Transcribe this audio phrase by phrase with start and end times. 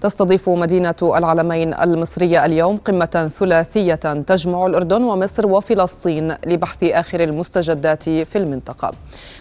[0.00, 3.94] تستضيف مدينة العلمين المصرية اليوم قمة ثلاثية
[4.26, 8.92] تجمع الأردن ومصر وفلسطين لبحث آخر المستجدات في المنطقة.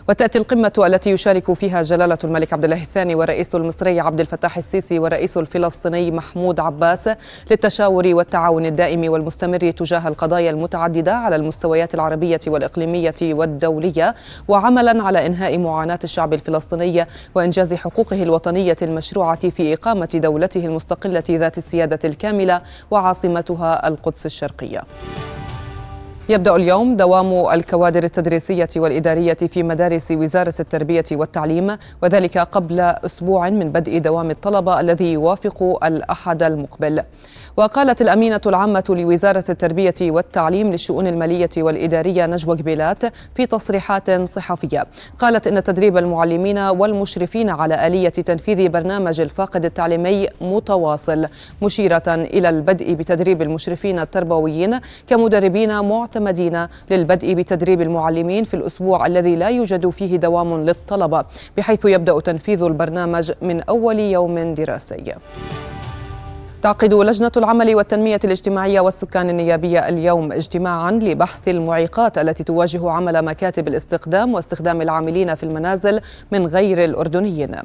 [0.10, 5.00] وتأتي القمة التي يشارك فيها جلالة الملك عبد الله الثاني والرئيس المصري عبد الفتاح السيسي
[5.00, 7.10] والرئيس الفلسطيني محمود عباس
[7.52, 14.16] للتشاور والتعاون الدائم والمستمر تجاه القضايا المتعددة على المستويات العربية والإقليمية والدولية
[14.48, 17.06] وعملا على إنهاء معاناة الشعب الفلسطيني
[17.36, 20.10] وإنجاز حقوقه الوطنية المشروعة في إقامة
[20.48, 22.62] دولته المستقلة ذات السيادة الكاملة
[22.92, 24.84] وعاصمتها القدس الشرقية.
[26.30, 33.72] يبدأ اليوم دوام الكوادر التدريسية والإدارية في مدارس وزارة التربية والتعليم وذلك قبل أسبوع من
[33.72, 37.04] بدء دوام الطلبة الذي يوافق الأحد المقبل.
[37.58, 43.04] وقالت الأمينة العامة لوزارة التربية والتعليم للشؤون المالية والإدارية نجوى قبيلات
[43.36, 44.86] في تصريحات صحفية
[45.20, 51.26] قالت إن تدريب المعلمين والمشرفين على آلية تنفيذ برنامج الفاقد التعليمي متواصل
[51.62, 56.17] مشيرة إلى البدء بتدريب المشرفين التربويين كمدربين معتمدين
[56.92, 61.26] للبدء بتدريب المعلمين في الأسبوع الذي لا يوجد فيه دوام للطلبة
[61.58, 65.14] بحيث يبدأ تنفيذ البرنامج من أول يوم دراسي.
[66.68, 73.68] تعقد لجنة العمل والتنمية الاجتماعية والسكان النيابية اليوم اجتماعا لبحث المعيقات التي تواجه عمل مكاتب
[73.68, 76.02] الاستخدام واستخدام العاملين في المنازل
[76.32, 77.56] من غير الأردنيين.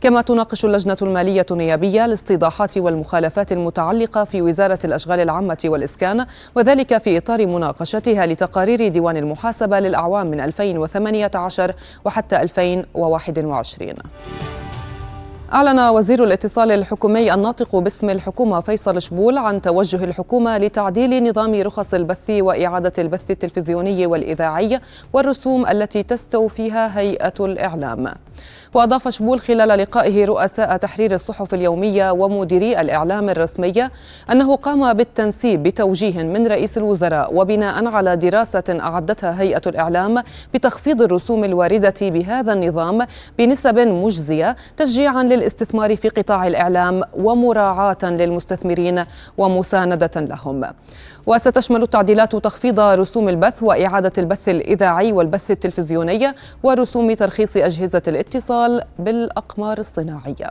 [0.00, 7.18] كما تناقش اللجنة المالية النيابية الاستيضاحات والمخالفات المتعلقة في وزارة الأشغال العامة والإسكان وذلك في
[7.18, 13.94] إطار مناقشتها لتقارير ديوان المحاسبة للأعوام من 2018 وحتى 2021
[15.54, 21.94] أعلن وزير الاتصال الحكومي الناطق باسم الحكومة فيصل شبول عن توجه الحكومة لتعديل نظام رخص
[21.94, 24.80] البث وإعادة البث التلفزيوني والإذاعي
[25.12, 28.14] والرسوم التي تستوفيها هيئة الإعلام.
[28.74, 33.90] وأضاف شبول خلال لقائه رؤساء تحرير الصحف اليومية ومديري الإعلام الرسمية
[34.32, 40.22] أنه قام بالتنسيب بتوجيه من رئيس الوزراء وبناء على دراسة أعدتها هيئة الإعلام
[40.54, 43.06] بتخفيض الرسوم الواردة بهذا النظام
[43.38, 49.04] بنسب مجزية تشجيعا للاستثمار في قطاع الإعلام ومراعاة للمستثمرين
[49.38, 50.64] ومساندة لهم.
[51.26, 56.32] وستشمل التعديلات تخفيض رسوم البث وإعادة البث الإذاعي والبث التلفزيوني
[56.62, 60.50] ورسوم ترخيص أجهزة الاتصال بالأقمار الصناعية.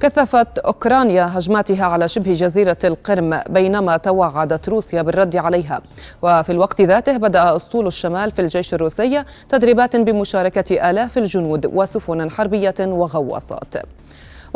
[0.00, 5.80] كثفت أوكرانيا هجماتها على شبه جزيرة القرم بينما توعدت روسيا بالرد عليها.
[6.22, 12.74] وفي الوقت ذاته بدأ أسطول الشمال في الجيش الروسي تدريبات بمشاركة آلاف الجنود وسفن حربية
[12.80, 13.74] وغواصات.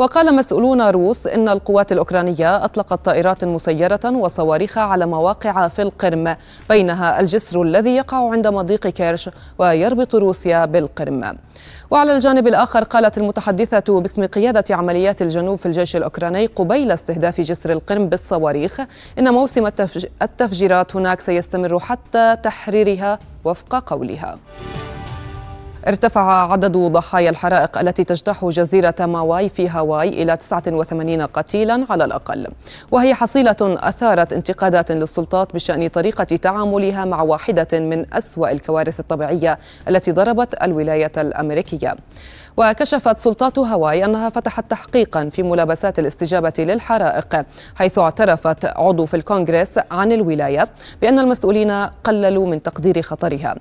[0.01, 6.35] وقال مسؤولون روس إن القوات الأوكرانية أطلقت طائرات مسيرة وصواريخ على مواقع في القرم
[6.69, 9.29] بينها الجسر الذي يقع عند مضيق كيرش
[9.59, 11.37] ويربط روسيا بالقرم.
[11.91, 17.71] وعلى الجانب الآخر قالت المتحدثة باسم قيادة عمليات الجنوب في الجيش الأوكراني قبيل استهداف جسر
[17.71, 18.79] القرم بالصواريخ
[19.19, 19.67] إن موسم
[20.21, 24.37] التفجيرات هناك سيستمر حتى تحريرها وفق قولها.
[25.87, 32.47] ارتفع عدد ضحايا الحرائق التي تجتاح جزيرة ماواي في هاواي إلى 89 قتيلا على الأقل.
[32.91, 40.11] وهي حصيلة أثارت انتقادات للسلطات بشأن طريقة تعاملها مع واحدة من أسوأ الكوارث الطبيعية التي
[40.11, 41.95] ضربت الولاية الأمريكية.
[42.57, 47.45] وكشفت سلطات هاواي أنها فتحت تحقيقا في ملابسات الاستجابة للحرائق
[47.75, 50.67] حيث اعترفت عضو في الكونغرس عن الولاية
[51.01, 51.71] بأن المسؤولين
[52.03, 53.55] قللوا من تقدير خطرها.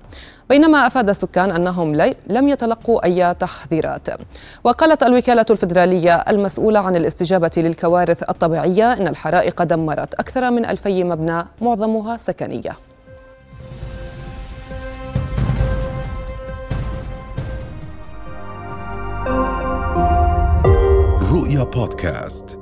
[0.49, 4.09] بينما أفاد السكان أنهم لم يتلقوا أي تحذيرات.
[4.65, 11.45] وقالت الوكالة الفيدرالية المسؤولة عن الاستجابة للكوارث الطبيعية أن الحرائق دمرت أكثر من ألفي مبنى
[11.61, 12.90] معظمها سكنية.
[21.51, 22.60] رؤيا بودكاست